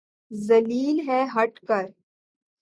[0.31, 1.85] ذلیل ہے ہٹ کر